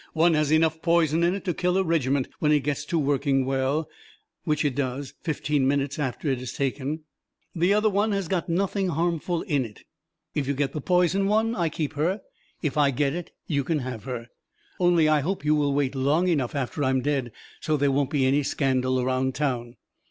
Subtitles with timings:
[0.13, 3.45] One has enough poison in it to kill a regiment when it gets to working
[3.45, 3.87] well
[4.45, 7.01] which it does fifteen minutes after it is taken.
[7.53, 9.83] The other one has got nothing harmful in it.
[10.33, 12.21] If you get the poison one, I keep her.
[12.63, 14.29] If I get it, you can have her.
[14.79, 18.25] Only I hope you will wait long enough after I'm dead so there won't be
[18.25, 19.75] any scandal around town."